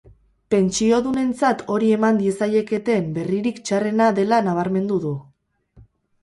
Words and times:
Pentsiodunentzat 0.53 1.61
hori 1.73 1.91
eman 1.97 2.17
diezaieketen 2.21 3.11
berririk 3.19 3.61
txarrena 3.69 4.09
dela 4.21 4.41
nabarmendu 4.49 4.99
du. 5.07 5.13